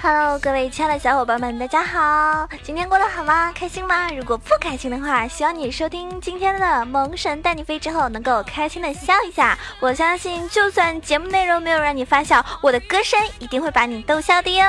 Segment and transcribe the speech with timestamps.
[0.00, 2.48] Hello，各位亲爱的小伙伴们，大家好！
[2.62, 3.52] 今天过得好吗？
[3.52, 4.08] 开心吗？
[4.12, 9.58] 如果不开心的话，希望你收听今天的萌神带你飞之后，能够开心的笑一下。
[9.80, 14.64] 我相信，就算节目内容没有让你发笑，我的歌声一定会把你逗笑的哟。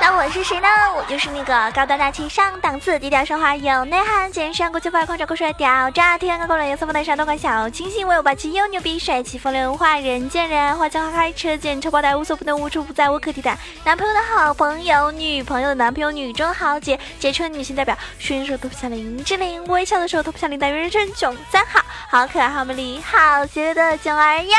[0.00, 0.68] 那我是谁呢？
[0.96, 13.58] 我就是那个高端大气上档次、低调奢华有内涵、健身国际范、狂拽酷帅屌炸天、高冷颜色风的山东款小清新、威武霸气又牛逼、帅气风流文化人见人爱花见花开、车见车爆胎、无所不能、无处不在、无可替代。
[13.84, 24.58] 男朋友的好朋友，女朋友的男朋友，女中豪杰，杰出女性代表，睡的时候头不像林志玲，微笑的时候头不像林黛玉，人生囧三好，好可爱，好美丽，好邪恶的囧儿呀！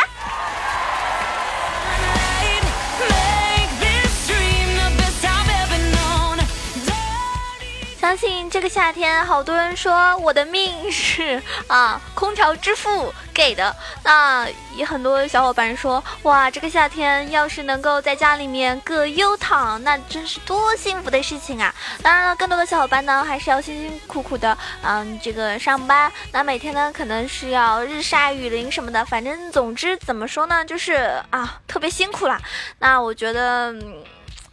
[8.09, 13.71] 相信这个夏天，好多人说我的命是啊，空调之父给的。
[14.03, 21.71] 那也很多小伙伴说，哇，这个夏天要是能够在家里面葛优躺，那真是多幸福的事情啊！
[22.01, 26.11] 当然了，更多的小伙伴呢，还是要辛辛苦苦的，嗯，这个上班。
[26.31, 32.41] 那每天呢，可能是要日晒雨淋什么的，反正总之怎么说呢，就是啊，特别辛苦啦。
[32.79, 33.75] 那我觉得。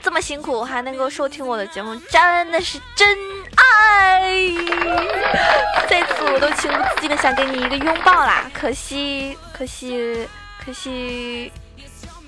[0.02, 3.18] 这么辛苦还能够收听我的节目，真的是真
[5.88, 10.28] 在此我都情不自禁的想给你一个拥抱啦，可惜，可惜，
[10.64, 11.52] 可惜，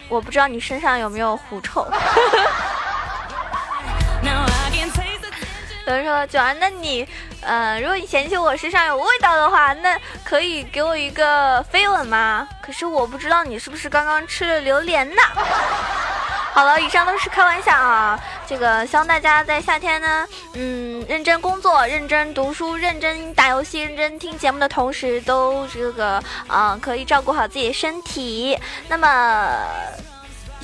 [0.08, 1.86] 我不知道你身上有没有狐臭。
[5.86, 7.08] 有人说九儿，那你，
[7.40, 12.46] 呃，如果你嫌弃我身上有味道的话，那可以给我一个飞吻吗？
[12.62, 15.22] 可是我不知道你是不是刚刚吃了榴莲呢。
[16.58, 18.18] 好了，以上都是开玩笑啊。
[18.44, 28.58] 这个希望大家在夏天呢，嗯，认真工作、认真读书、认真打游戏、认真听节目的同时，都这个啊、可以照顾好自己的身体。
[28.88, 29.54] 那么。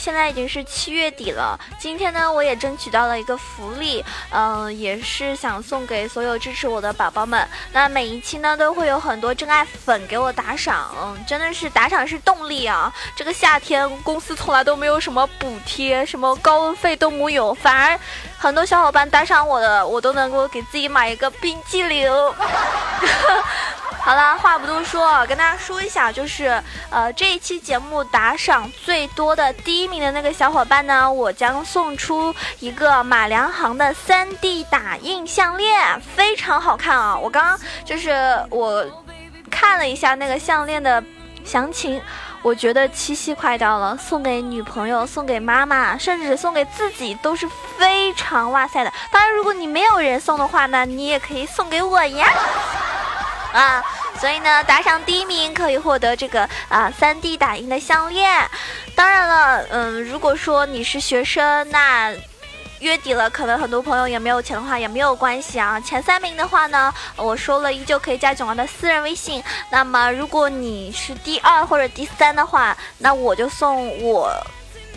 [0.05, 7.49] 现在已经是七月底了，今天呢，我也争取到了一个福利，嗯、也是想送给所有支持我的宝宝们。
[7.73, 12.93] 那每一期呢，都会有很多真爱粉给我打赏，嗯，真的是打赏是动力啊！
[13.17, 17.99] 这个夏天公司从来都没有什么补贴，什么高温费都木有，反而
[18.45, 22.13] 很多小伙伴打赏我的，我都能够给自己买一个冰激凌。
[24.05, 37.17] 好了，话不多说，跟大家说一下，就是呃这一期节目打赏最多的第一名的那个小伙伴呢，我将送出一个马良行的 3D 打印项链，非常好看啊！
[37.17, 38.13] 我刚刚就是
[38.51, 38.85] 我
[39.51, 41.03] 看了一下那个项链的
[41.47, 41.99] 详情。
[42.45, 48.93] 我觉得七夕快到了，送给女朋友、送给妈妈，甚至送给自己都是非常哇塞的。
[49.11, 52.29] 当然，如果你没有人送的话呢，你也可以送给我呀。
[53.55, 53.83] 啊，
[54.21, 58.47] 所以呢，打赏第一名可以获得这个啊三 D 打印的项链。
[58.95, 62.13] 当然了，嗯，如果说你是学生，那
[62.81, 65.81] 月底了，可能很多朋友也没有钱的话，也没有关系啊。
[65.81, 69.43] 前三名的话呢，我说了，依旧可以加囧儿的私人微信。
[69.71, 74.31] 那么，如果你是第二或者第三的话，那我就送我，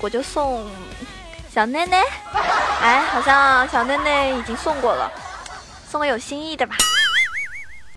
[0.02, 0.70] 我就送
[1.54, 2.04] 小内内。
[2.82, 5.12] 哎，好像小内内已经送过了，
[5.90, 6.76] 送个有心意的吧。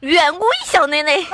[0.00, 1.24] 远古一小内内。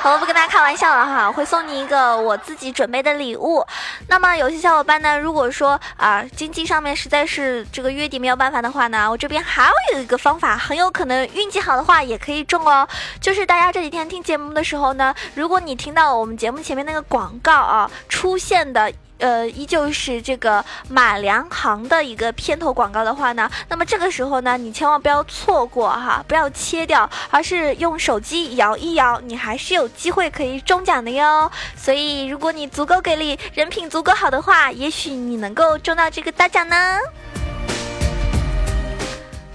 [0.00, 3.66] 好了，不跟大家开玩笑了哈，我会送你一个我自己准备的礼物。
[4.06, 12.86] 那么有些小伙伴呢，如果说啊经济上面实在是这个月底没有办法的话呢，我这边还有一个方法，很有可能运气好的话也可以中哦。
[13.20, 18.92] 就是大家这几天听节目的时候呢，如果你听到我们节目前面那个广告啊出现的。
[19.18, 31.50] 呃，依旧是这个马良行的一个片头广告的话呢，那么这个时候呢，你千万不要错过哈，不要切掉，而是用手机摇一摇，你还是有机会可以中奖的哟。
[31.76, 36.98] 所以，如果你足够给力，人品足够好的话，也许你能够中到这个大奖呢。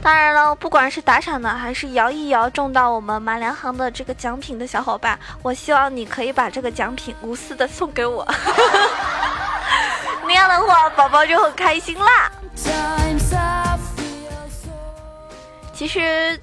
[0.02, 8.28] 当然了，不管是打赏的还是摇一摇中到我们马良行的这个奖品的小伙伴，我希望你可以把这个奖品无私的送给我。
[10.26, 12.32] 那样的话，宝宝就很开心啦。
[15.74, 16.40] 其实，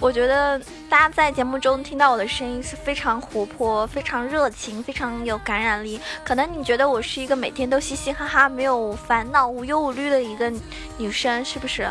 [0.00, 0.58] 我觉得
[0.88, 6.00] 大家在节目中听到我的声音是非常活泼、非常热情、非常有感染力。
[6.24, 10.50] 可能你觉得我是一个每天都嘻嘻哈哈、没有烦恼、无忧无虑的一个
[10.96, 11.86] 女生，是不是？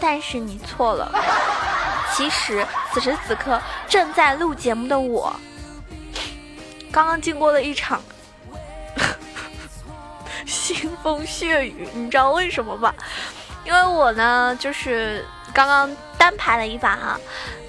[0.00, 1.10] 但是你错了。
[2.14, 5.34] 其实此时此刻正在录节目的我，
[6.92, 8.00] 刚刚经过了一场
[10.74, 12.92] 腥风血雨，你知道为什么吗？
[13.64, 17.20] 因为我呢就是刚刚单排了一把哈，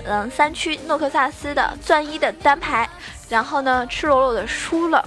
[0.05, 2.87] 嗯，三区诺克萨斯的钻一的单排，
[3.27, 5.03] 然后呢赤裸裸的输了。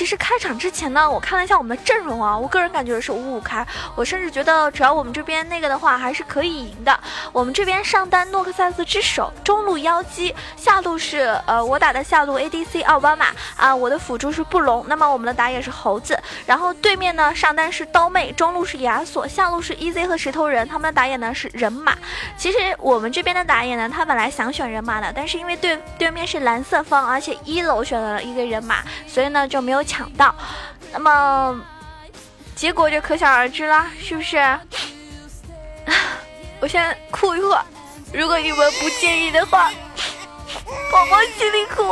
[0.00, 6.98] 其实开场之前呢，我看了一下我们的阵容啊，我个人感觉是五五开，我甚至觉得只要我们这边那个的话，还是可以赢的。
[7.32, 13.26] 我们这边上单诺克萨斯之手，中路妖姬，下路是呃我打的下路 ADC 奥巴马
[13.58, 21.94] 啊，我的辅助是布隆，那么我们的打野是猴子，然后对面呢上单是刀妹，中路是亚索，下路是 EZ 和石头人，他们的打野呢是人马。
[22.38, 28.76] 其实我们这边的打野呢，他本来想选人马的，但是因为对对面是蓝色方，而且一楼选了一个人马，
[29.06, 29.84] 所以呢就没有。
[29.90, 30.32] 抢到，
[30.92, 31.60] 那么
[32.54, 34.38] 结果就可想而知啦，是不是？
[36.60, 37.64] 我先哭一会儿，
[38.12, 39.72] 如果你们不介意的话。
[40.92, 41.82] 宝宝心里苦，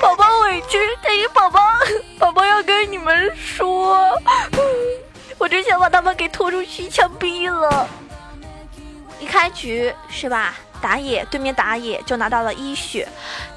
[0.00, 1.60] 宝宝委屈，但是宝宝
[2.18, 3.98] 宝宝要跟你们说，
[5.38, 7.88] 我之前把他们给拖出去枪毙了。
[9.18, 10.54] 一开局是吧？
[10.80, 13.08] 打野对面打野就拿到了一血。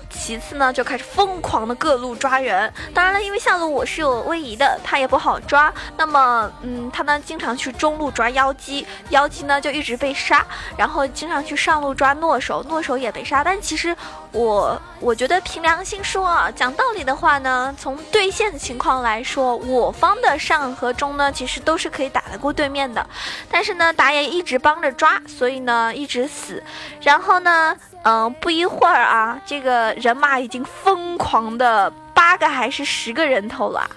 [0.09, 2.71] 其次呢，就开始疯狂的各路抓人。
[2.93, 5.73] 当然了，因为下路我是有位移的，他也不好抓。
[5.97, 10.45] 那么，嗯，他呢经常去中路抓妖姬，妖姬呢就一直被杀。
[10.77, 13.43] 然后经常去上路抓诺手，诺手也被杀。
[13.43, 13.95] 但其实
[14.31, 23.05] 我我觉得凭良心说啊，讲道理的话呢，从对线的情况来说，我方的上和中呢其实都是可以打得过对面的。
[23.49, 26.63] 但是呢，打野一直帮着抓，所以呢一直死。
[27.01, 27.75] 然后呢。
[28.03, 33.89] 嗯，不一会儿啊，这个人马已经疯狂的八个还是十个人头了。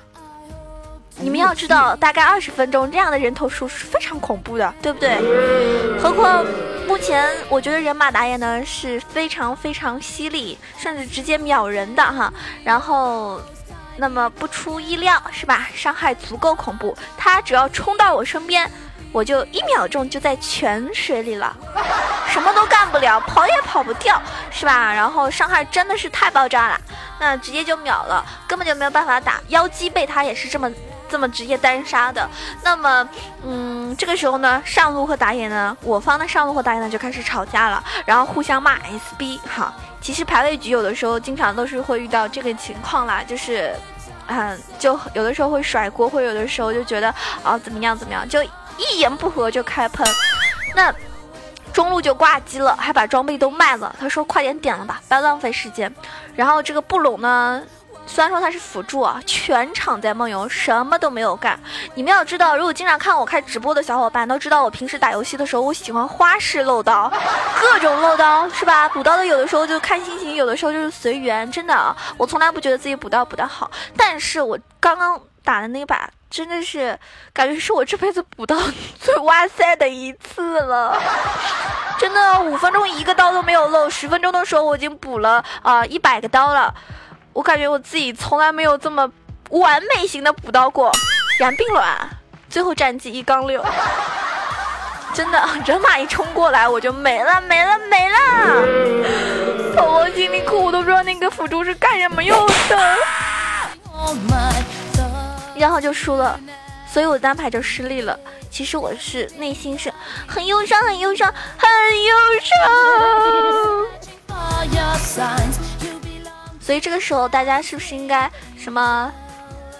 [1.16, 5.18] 你们要知道，大概二十分钟这样的人头数是非常恐怖的，对不对？
[6.00, 6.44] 何况
[6.88, 12.32] 目前我觉得人马打野呢是非常非常犀利，甚至直接秒人的哈。
[12.64, 13.40] 然后，
[13.96, 15.68] 那么不出意料是吧？
[15.74, 18.68] 伤害足够恐怖，他只要冲到我身边。
[19.12, 21.54] 我就一秒钟就在泉水里了，
[22.28, 24.20] 什么都干不了，跑也跑不掉，
[24.50, 24.92] 是吧？
[24.92, 26.80] 然后伤害真的是太爆炸了，
[27.20, 29.38] 那直接就秒了，根本就没有办法打。
[29.48, 30.70] 妖姬被他也是这么
[31.10, 32.26] 这么直接单杀的。
[32.62, 33.06] 那么，
[33.44, 39.74] 嗯，这个时候呢，上路和打野呢，我方的上路和打野呢就开始吵架了，然后互相骂 SB 哈。
[40.00, 43.76] 其实排位局有的时候经常都是会遇到这个情况啦，就是，
[44.26, 48.42] 嗯，就有的时候会甩锅，或有的时候就觉得啊怎么样怎么样就。
[48.78, 50.06] 一言不合就开喷，
[50.74, 50.94] 那
[51.72, 53.94] 中路就挂机了，还把装备都卖了。
[53.98, 55.92] 他说：“快点点了吧，不要浪费时间。”
[56.36, 57.62] 然后这个布隆呢，
[58.06, 61.58] 虽然说他是辅助啊，全场在梦游，什么都没有干。
[61.94, 67.10] 你们要知道，如果经常看我开直播的小伙伴都知道，我平时打游戏的时候，我喜欢花式漏刀，
[67.58, 68.86] 各种漏刀是吧？
[68.90, 71.50] 补刀的有的时候就看心情，有的时候就是随缘。
[71.50, 76.10] 真的，我从来不觉得自己补刀补得好，但是我刚刚打的那把。
[76.32, 76.98] 真的是
[77.34, 78.56] 感觉是我这辈子补到
[78.98, 80.98] 最哇塞的一次了，
[81.98, 86.74] 真的五分钟一个刀都没有漏，十分钟的时候我已经补了啊一百个刀了，
[87.34, 89.06] 我感觉我自己从来没有这么
[89.50, 90.90] 完美型的补刀过。
[91.38, 92.08] 然并卵，
[92.48, 93.62] 最后战绩一杠六，
[95.12, 102.96] 真的人马一冲过来我就没了没了没了，宝宝心里苦，我都不知道那个辅助是干什么用的。
[105.62, 106.38] 然后就输了，
[106.92, 108.18] 所以我单排就失利了。
[108.50, 109.94] 其实我是内心是
[110.26, 111.68] 很忧伤，很忧伤，很
[112.02, 112.12] 忧
[115.00, 115.38] 伤。
[116.60, 119.12] 所以这个时候大家是不是应该什么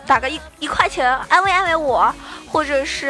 [0.06, 2.14] 打个一一块钱安慰安慰我，
[2.50, 3.08] 或者是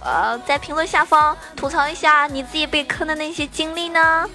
[0.00, 4.28] 呃在评论下方吐槽一下你自己被坑的那些经历呢？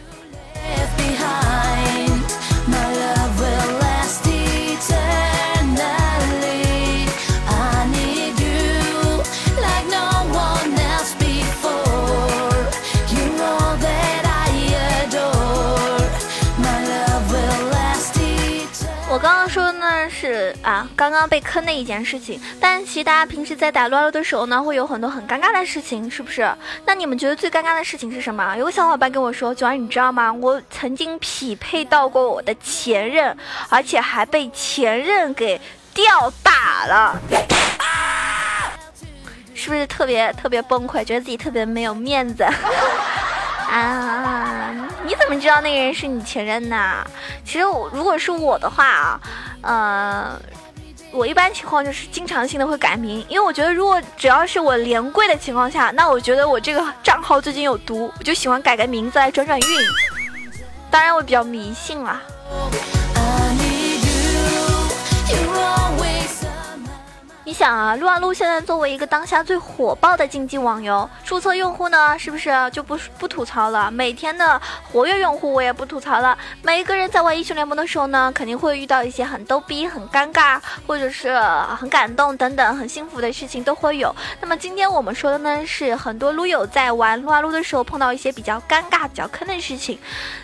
[19.16, 22.38] 我刚刚说的呢是啊，刚刚被坑的一件事情。
[22.60, 26.46] 但其实大家平时在打撸啊撸的时候呢，会有很多很尴尬的事情，是不是？
[26.86, 28.58] 那你们觉得最尴尬的事情是什么？
[28.58, 30.34] 有个小伙伴跟我说：“九儿，你知道吗？
[30.34, 33.34] 我曾经匹配到过我的前任，
[33.70, 35.62] 而且还被前任给
[35.94, 37.18] 吊打了，
[39.54, 41.06] 是不是特别特别崩溃？
[41.06, 42.46] 觉得自己特别没有面子？”
[43.70, 44.72] 啊，
[45.04, 47.06] 你怎么知道那个人是你前任呢？
[47.44, 49.20] 其实我如果是我的话啊，
[49.62, 50.40] 呃，
[51.12, 59.66] 我一般情况就是经常性的会改名，因为我觉得如果只要是我连跪的情况下，那我觉得我这个账号最近有毒，我就喜欢改个名字来转转运。
[60.90, 62.22] 当然我比较迷信啦。
[67.58, 73.90] 想啊，撸啊撸现在作为一个当下最火爆的竞技网游，注册用户呢，是不是就不不吐槽了？
[73.90, 76.38] 每天的活跃用户我也不吐槽了。
[76.62, 81.40] 每一个人在玩英雄联盟的时候呢，肯定会遇到一些很逗逼、很尴尬，或者是
[81.80, 84.14] 很感动等等很幸福的事情都会有。
[84.42, 89.98] 那么今天我们说的呢，是很多撸友在玩撸啊撸的时候碰到一些比较尴尬、比较坑的事情。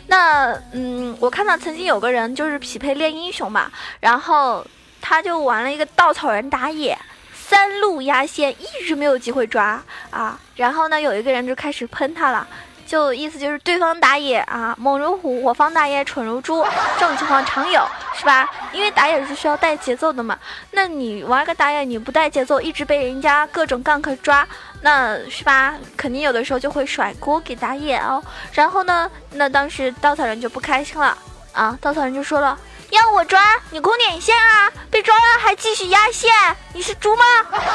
[0.07, 4.65] 那嗯，我看到曾经有个人就是匹配练英雄嘛，然后。
[5.01, 6.97] 他就玩了一个稻草人打野，
[7.33, 9.81] 三路压线，一直没有机会抓
[10.11, 10.39] 啊。
[10.55, 12.47] 然后呢，有一个人就开始喷他了，
[12.85, 16.63] 就意思就是对方打野啊猛如虎，我方打野蠢如猪，
[16.99, 18.49] 这种情况常有，是吧？
[18.71, 20.37] 因为打野是需要带节奏的嘛。
[20.71, 24.47] 那你玩个打野你不带节奏，一直被人家各种 gank 抓，
[24.81, 25.75] 那是吧？
[25.97, 28.23] 肯定有的时候就会甩锅给打野哦。
[28.53, 31.17] 然后呢，那当时稻草人就不开心了
[31.53, 32.57] 啊，稻草人就说了。
[32.91, 34.71] 要我抓你空点线啊！
[34.89, 36.29] 被抓了还继续压线，
[36.73, 37.25] 你是猪吗？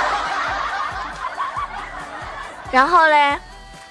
[2.71, 3.39] 然后嘞，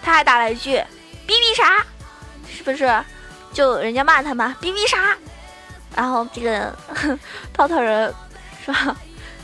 [0.04, 0.84] 他还打了一句
[1.26, 1.84] “逼逼啥”，
[2.50, 3.04] 是不是？
[3.52, 5.18] 就人家骂他嘛，“逼逼啥”。
[5.96, 6.76] 然后这个
[7.56, 8.14] 稻草人
[8.64, 8.96] 是吧？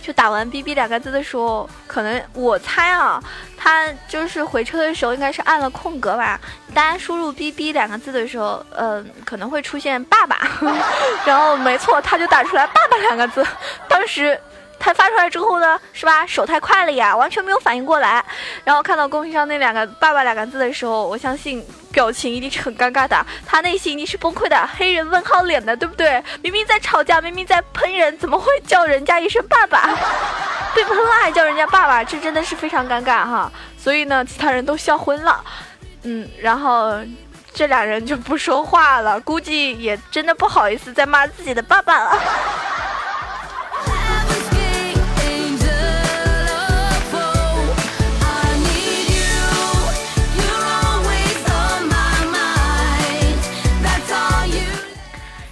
[0.01, 3.22] 就打完 “bb” 两个字的时候，可能我猜啊，
[3.55, 6.39] 他就是回车的时候应该是按了空格吧。
[6.74, 10.38] 大家输入 “bb” 两个字的时候，嗯，可能会出现“爸爸”，
[11.25, 13.46] 然后没错，他就打出来“爸爸”两个字。
[13.88, 14.39] 当时。
[14.81, 16.25] 他发出来之后呢，是吧？
[16.25, 18.23] 手太快了呀，完全没有反应过来。
[18.63, 26.21] 然后看到公屏上那两个“爸爸”两个字的时候，我相信表情一定是很尴尬的，他内心一定是崩溃的，黑人问号脸的，对不对？
[26.41, 29.88] 明明在吵架，明明在喷人，怎么会叫人家一声爸爸？
[30.73, 33.51] 被喷了还叫人家爸爸，这真的是非常尴尬哈。
[33.77, 35.43] 所以呢，其他人都笑昏了。
[36.03, 37.00] 嗯，然后
[37.53, 42.17] 这俩人就不说话了，估计也真的不好意思再骂自己的爸爸了。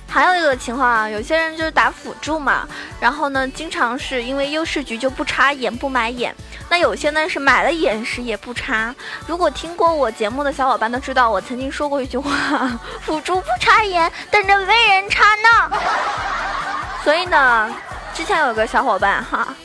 [0.10, 2.68] 还有一个情况啊，有些人就是打辅助嘛，
[3.00, 6.36] 然后呢，经常是因为优势局就不插眼不买眼，
[6.68, 8.94] 那有些呢是买了眼时也不插。
[9.28, 12.32] 如果听过我节目的小伙伴都知道，我曾经说过一句话：
[13.02, 15.78] 辅助不插眼，等着被人插呢。
[17.04, 17.72] 所以呢，
[18.14, 19.56] 之前有个小伙伴哈，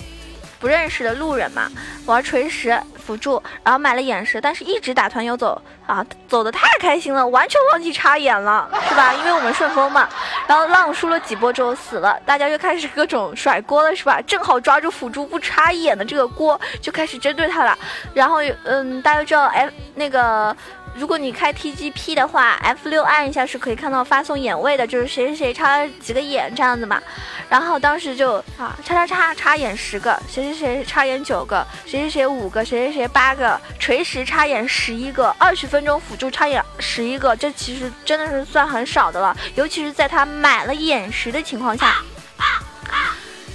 [0.61, 1.71] 不认识的路人嘛，
[2.05, 2.79] 玩锤石。
[3.05, 9.13] 辅助，然后买了眼石，但是一直打团游走啊，走的太开心了，完全忘记插眼了，是吧？
[9.19, 10.09] 因为我们顺风嘛。
[10.47, 14.21] 然后浪输了几波之后死了，大家就开始各种甩锅了，是吧？
[14.23, 17.79] 正好抓住辅助不插眼的这个锅，就开始针对他了。
[18.15, 20.57] 然后，嗯，大家知道，哎，那个。
[20.97, 27.03] 如果你开 TGP 的话，F 六按一下是可以看到发送眼位的，就是谁谁谁插几个眼这样子嘛。
[27.49, 41.97] 然后当时就啊，叉叉叉插眼十个，谁谁谁插眼九个，谁谁谁五个，谁谁谁八个，锤石插眼十一个，二十分钟辅助插眼十一个，这其实真的是算很少的了，尤其是在他买了眼石的情况下。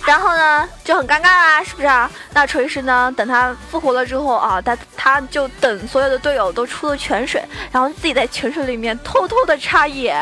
[0.09, 2.09] 然后呢，就很尴尬啦，是不是啊？
[2.33, 3.13] 那锤石呢？
[3.15, 7.39] 等他复活了之后啊，他他就等所有的队友都出了泉水，
[7.71, 10.15] 然后自己在泉水里面偷偷的插眼，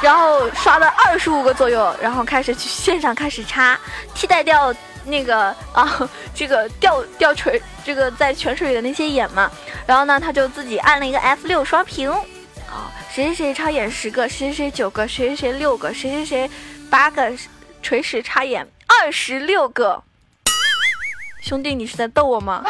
[0.00, 3.76] 然后刷了二十五个左右，然后开始去线上开始插，
[4.14, 4.72] 替代掉
[5.04, 9.50] 那个啊这个掉掉锤这个在泉水里的那些眼嘛。
[9.84, 12.08] 然后呢，他就自己按了一个 F 六刷屏，
[12.70, 16.50] 啊，谁谁谁插眼十个，谁谁谁九个，谁谁谁六个，谁谁谁
[16.88, 17.32] 八个。
[17.88, 20.02] 锤石插眼二十六个，
[21.40, 22.62] 兄弟，你是在逗我吗？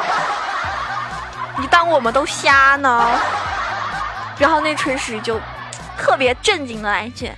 [1.58, 3.18] 你当我们都瞎呢？
[4.38, 5.40] 然后那锤石就
[5.98, 7.32] 特别震惊的来一句：“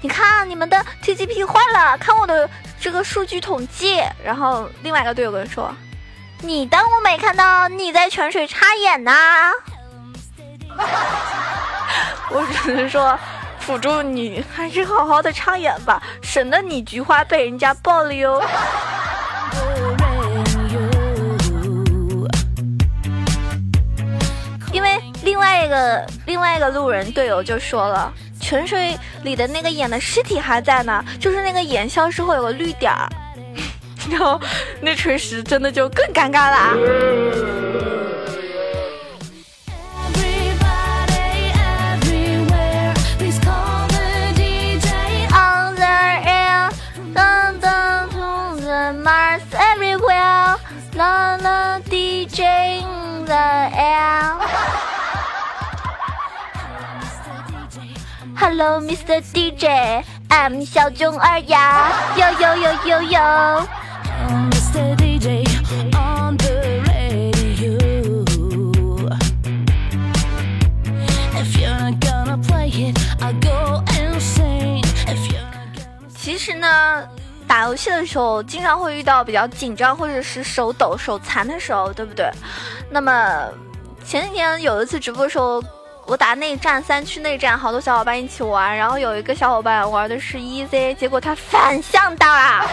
[0.00, 2.48] 你看你们的 TGP 坏了，看我的
[2.80, 5.74] 这个数据统计。”然后另外一个队友跟说
[6.38, 9.12] ：“你当我没看到你在泉水插眼呢？”
[12.30, 13.18] 我只能说。
[13.64, 18.42] 辅助你还是好好的插眼吧，省得你菊花被人家爆了哟。
[24.70, 33.08] 因为另外一个另外一个路人队友就说了，泉水里的那个眼的尸体还在呢，就是那个眼消失后有个绿点儿，
[34.10, 34.38] 然后
[34.82, 36.56] 那锤石真的就更尴尬了。
[36.56, 37.93] 啦
[53.94, 57.96] hello mr dj
[58.36, 63.20] hello mr dj i'm 小中二呀呦呦呦呦呦
[71.36, 71.68] if Yo,
[81.90, 81.98] yo,
[83.10, 83.63] yo, yo,
[84.06, 85.62] 前几天有一次直播的时候，
[86.06, 92.66] 我打内战三区内战，好多小伙伴一起玩，然后有一个小伙伴玩的是 EZ，结果他反向打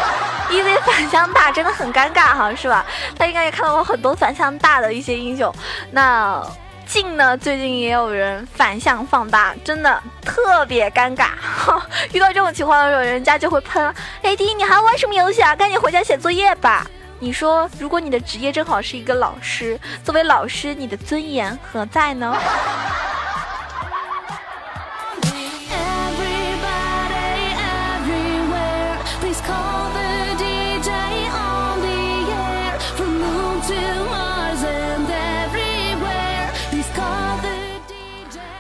[0.50, 2.85] ，EZ 反向打真的很尴尬哈，是吧？
[3.17, 5.53] 他应该也看到过很多反向大的一些英雄，
[5.91, 6.45] 那。
[6.83, 11.27] 镜呢，最近也有人反向放大，真的特别尴尬。
[12.11, 15.55] 遇到这种情况的时候，人家就会喷：“AD，你还玩什么游戏啊？
[15.55, 16.85] 赶紧回家写作业吧！”
[17.23, 22.35] 你说，如果你的职业正好是一个老师，作为老师，你的尊严何在呢.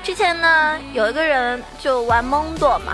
[0.03, 2.93] 之前呢，有一个人就玩蒙多嘛，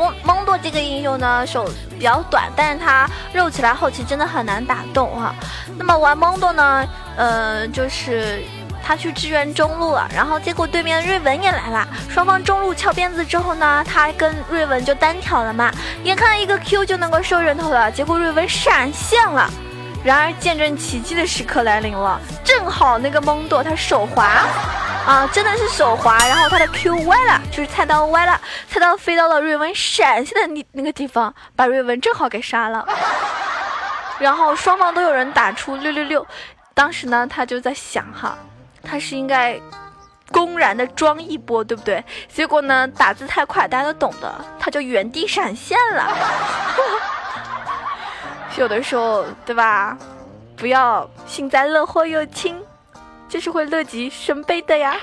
[0.00, 5.34] 蒙蒙多这个英雄呢手比较短，但是他肉起来后期真的很难打动哈、
[5.76, 8.42] 那么玩蒙多呢，呃，就是
[8.82, 15.70] 他去支援中路了，然后结果对面瑞文也来了，双方中路翘辫子之后呢，他跟瑞文就单挑了嘛，
[16.02, 19.50] 眼看一个 Q 就能够收人头了，结果瑞文闪现了。
[20.02, 24.46] 然而，见证奇迹的时刻来临了，正好那个蒙多他手滑，
[25.06, 32.86] 啊，真的是手滑，然后他的 Q 歪了，就是菜刀歪了，菜刀飞到了瑞文闪现的那那个地方，把瑞文正好给杀了。
[34.20, 36.24] 然后双方都有人打出六六六，
[36.74, 38.36] 当时呢他就在想哈，
[38.82, 39.58] 他是应该
[40.30, 42.04] 公然的装一波，对不对？
[42.28, 46.06] 结果呢打字太快，大家都懂的，他就原地闪现了。
[48.58, 49.96] 有的时候，对吧？
[50.56, 52.62] 不要幸灾乐祸又亲，
[53.30, 54.98] 这是会乐极生悲的呀。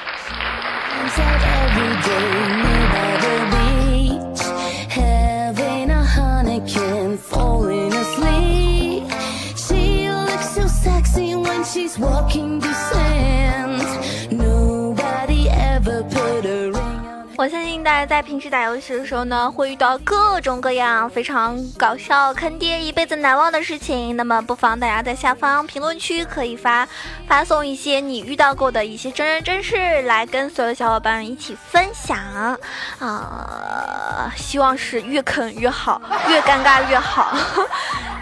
[17.37, 24.17] 我相信大家在平时打游戏的时候呢，会遇到各种各样非常搞笑、坑爹、一辈子难忘的事情。
[24.17, 26.87] 那么，不妨大家在下方评论区可以发
[27.27, 32.17] 发送一些你遇到过的一些真人真事，来跟所有小伙伴们一起分享。
[32.97, 37.37] 啊、希望是越坑越好，越尴尬越好。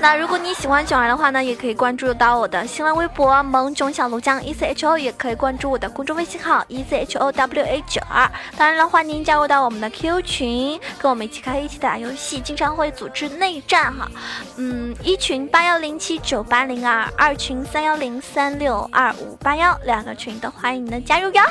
[0.01, 8.29] 那如果你喜欢囧儿的话呢，也可以关注到我的新浪微博萌囧小卢酱 E C H O，也可以关注我的公众微信号 E C H O W A 九二。
[8.55, 14.07] 当然了，欢迎加入到我们的 QQ 群，跟我们一起开一起打游戏，经常会组织内战哈。
[14.57, 21.41] 嗯，一群八幺零七九八零二，二群三幺零三六二五八幺，两个群都欢迎你的加入哟。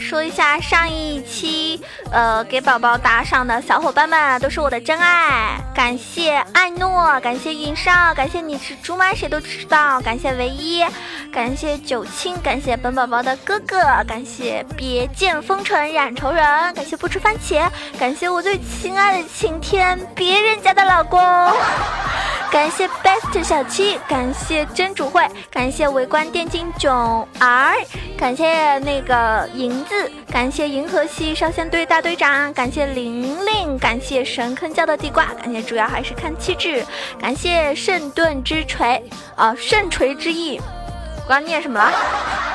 [0.00, 9.12] 说一下上一期，呃，给宝宝打赏的小伙伴们都是我的真爱，感谢艾诺，感谢云少，感谢你是猪吗？
[9.14, 10.82] 谁都知道，感谢唯一，
[11.32, 21.20] 感谢九清，感谢本宝宝的哥哥，感谢别见风尘染愁人，感谢不吃番茄，感谢我最亲爱的晴天，别人家的老公。
[22.50, 27.76] 感谢 Best 小七，感谢真主会，感谢围观电竞囧儿，
[28.18, 36.84] 感谢那个银子，感谢银河系少先队大队长，感谢玲玲，感谢神坑教的地瓜，感谢主要还是看气质，
[37.20, 39.00] 感谢圣盾之锤
[39.36, 40.60] 啊，圣锤之翼，
[41.30, 41.92] 我刚念什么了？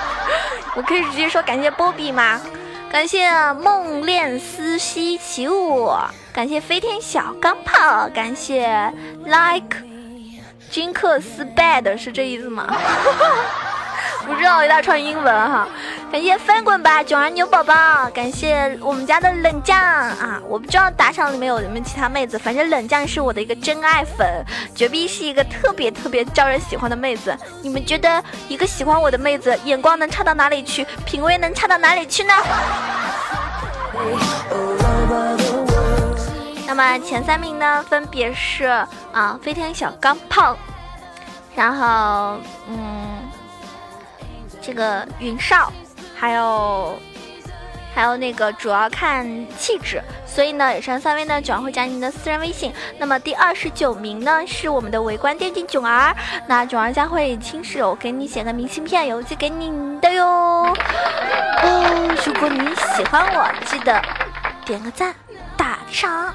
[0.75, 2.41] 我可以直接说感谢波比吗？
[2.91, 5.89] 感谢梦恋思兮起舞，
[6.33, 8.91] 感谢飞天小钢炮，感谢
[9.23, 9.77] like
[10.69, 12.67] 金克斯 bad 是这意思吗？
[14.27, 15.67] 不知道一大串英文哈。
[16.11, 20.39] 感谢翻滚吧囧儿牛宝宝，感谢我们家的冷酱啊！
[20.47, 24.25] 我不知道打赏里面有没有其他妹子，反正冷酱是我的一个真爱粉，
[24.73, 27.37] 绝壁是一个特别特别招人喜欢的妹子。
[27.61, 32.33] 你们觉得一个喜欢我的妹子，眼光能差到哪里去，品味能差到哪里去呢？
[36.67, 38.65] 那么前三名呢，分别是
[39.11, 40.57] 啊飞天小钢炮，
[41.55, 43.04] 然后嗯
[44.65, 45.71] 这个云少，
[46.15, 46.97] 还有
[47.93, 49.23] 还有那个主要看
[49.57, 52.73] 气质，所以呢，以上三位呢，九儿会加您的私人微信。
[52.97, 56.15] 那么第二十九名呢是我们的围观电竞囧儿，
[56.47, 60.25] 那囧儿将会亲手给你写个明信片邮寄给你的哟。
[60.25, 64.01] 哦，如果你喜欢我，记得
[64.65, 65.13] 点个赞，
[65.55, 66.33] 打个赏，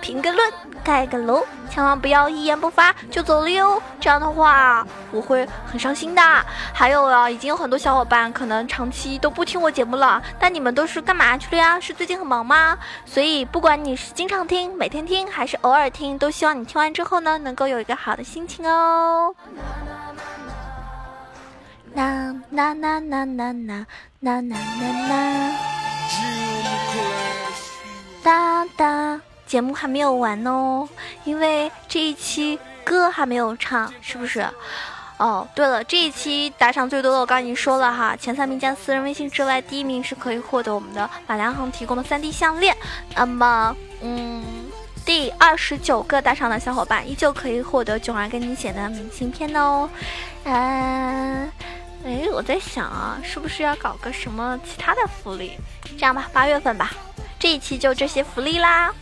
[0.00, 0.52] 评个论，
[0.84, 3.80] 盖个楼，千万不要一言不发就走了哟。
[4.00, 6.22] 这样的话我会很伤心的。
[6.72, 11.78] 还有啊，已经有很多小伙伴可能长期都不听我节目了，但你们都是干嘛去了呀？
[11.80, 12.78] 是最近很忙吗？
[13.04, 19.34] 所以不管你是经常听、每天听，还是偶尔听，都希望你听完之后呢，能够有一个好的心情哦。
[21.94, 23.84] 啦啦啦啦啦啦啦
[24.20, 24.56] 啦啦
[25.08, 25.52] 啦！
[28.22, 30.86] 哒哒，节目还没有完哦，
[31.24, 34.46] 因为这一期歌还没有唱，是不是？
[35.16, 42.76] 哦，对了，这一期打赏最多的我刚已经说了哈，前三名加私人微信之外，第一名是可以获得我们的马良恒提供的三 D 项链。
[43.16, 44.44] 那么，嗯，
[45.04, 49.88] 第二十九个打赏的小伙伴依旧可以获得囧儿给你写的明信片哦。
[50.44, 51.50] 嗯。
[52.04, 55.58] 哎，我在想啊，是不是要搞个什么其他的福利？
[55.98, 56.92] 这样吧，八月份吧，
[57.40, 58.94] 这一期就这些福利啦。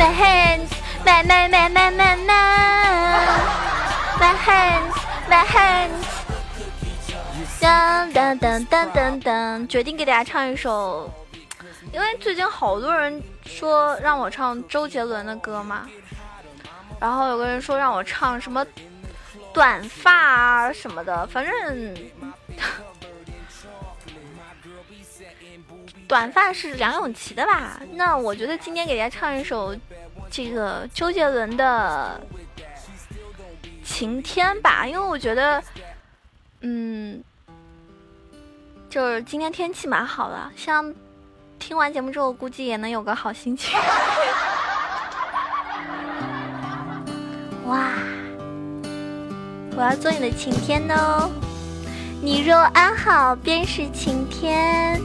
[0.00, 0.70] My hands,
[1.04, 2.32] my my my my my my,
[4.18, 4.94] my hands,
[5.28, 6.06] my hands。
[7.60, 11.12] 噔噔噔噔噔噔，决定给大家唱一首。
[11.92, 15.86] 因为最近好多人说让我唱周杰伦的歌嘛，
[16.98, 18.64] 然后有个人说让我唱什么
[19.52, 21.94] 短发啊什么的，反正
[26.10, 27.80] 短发是梁咏琪的吧？
[27.92, 29.76] 那我觉得今天给大家唱一首
[30.28, 32.20] 这个周杰伦的
[33.88, 35.62] 《晴天》吧，因为我觉得，
[36.62, 37.22] 嗯，
[38.88, 40.92] 就是今天天气蛮好的，像。
[41.60, 43.78] 听完节目之后，估计也能有个好心情。
[47.66, 47.90] 哇，
[49.76, 51.30] 我要做你的晴天哦！
[52.22, 54.98] 你若安好，便是晴天。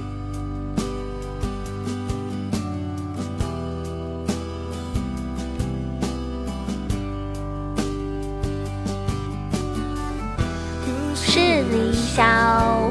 [12.15, 12.23] 小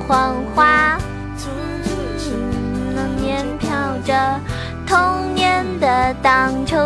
[0.07, 0.99] 黄花。
[4.05, 4.39] 着
[4.87, 6.77] 童年的荡秋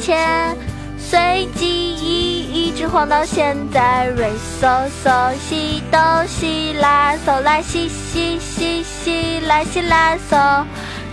[0.00, 0.56] 千，
[0.96, 4.06] 随记忆一直晃到现在。
[4.16, 10.64] 瑞嗦嗦西哆西拉嗦来西西西西来西拉嗦，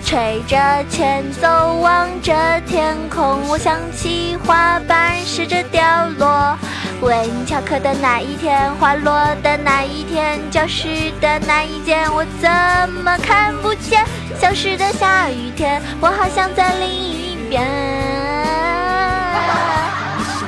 [0.06, 0.58] 吹着
[0.90, 2.34] 前奏望着
[2.66, 6.58] 天空，我想起花瓣试着掉落。
[7.02, 12.50] 为你翘课的那一天，花落的那一天，教室的那一间，我怎
[13.04, 14.04] 么看不见？
[14.40, 17.66] 消失的下雨天，我好像在另一边。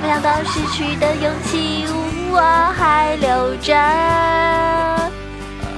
[0.01, 1.85] 没想到失去的勇气
[2.31, 2.39] 我
[2.77, 3.73] 还留着，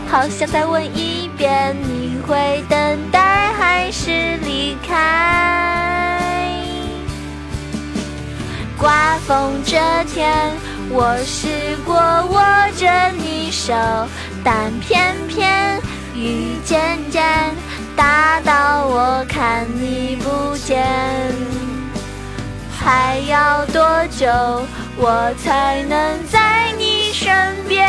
[0.09, 6.12] 好想再问一遍，你会等待还是离开？
[8.77, 9.77] 刮风这
[10.13, 10.51] 天，
[10.89, 12.41] 我试过握
[12.77, 13.73] 着你手，
[14.43, 15.79] 但偏偏
[16.15, 17.23] 雨渐渐
[17.95, 20.83] 大到我看你不见。
[22.77, 24.27] 还要多久
[24.97, 27.87] 我才能在你身边？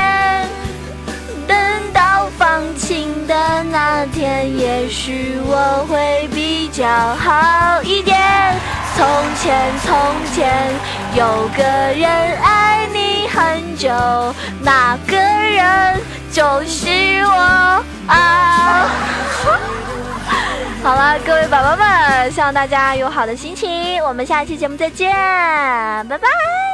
[1.48, 1.56] 等
[1.92, 8.16] 到放晴的那天，也许我会比较好一点。
[8.96, 9.92] 从前，从
[10.32, 10.72] 前
[11.14, 12.08] 有个人
[12.42, 13.90] 爱你很久，
[14.62, 16.88] 那个人就是
[17.26, 18.88] 我啊！
[20.82, 24.02] 好了，各位宝宝们，希望大家有好的心情。
[24.04, 26.73] 我们下期节目再见，拜拜。